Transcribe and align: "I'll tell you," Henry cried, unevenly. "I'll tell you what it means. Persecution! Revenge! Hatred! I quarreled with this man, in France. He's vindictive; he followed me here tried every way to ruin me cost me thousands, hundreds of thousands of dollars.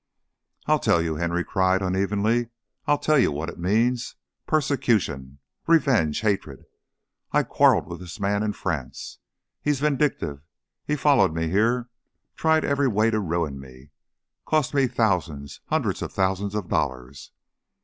"I'll 0.65 0.79
tell 0.79 0.99
you," 0.99 1.17
Henry 1.17 1.43
cried, 1.43 1.83
unevenly. 1.83 2.49
"I'll 2.87 2.97
tell 2.97 3.19
you 3.19 3.31
what 3.31 3.49
it 3.49 3.59
means. 3.59 4.15
Persecution! 4.47 5.37
Revenge! 5.67 6.21
Hatred! 6.21 6.65
I 7.31 7.43
quarreled 7.43 7.85
with 7.85 7.99
this 7.99 8.19
man, 8.19 8.41
in 8.41 8.53
France. 8.53 9.19
He's 9.61 9.79
vindictive; 9.79 10.41
he 10.87 10.95
followed 10.95 11.35
me 11.35 11.49
here 11.51 11.89
tried 12.35 12.65
every 12.65 12.87
way 12.87 13.11
to 13.11 13.19
ruin 13.19 13.59
me 13.59 13.91
cost 14.43 14.73
me 14.73 14.87
thousands, 14.87 15.61
hundreds 15.67 16.01
of 16.01 16.11
thousands 16.11 16.55
of 16.55 16.67
dollars. 16.67 17.29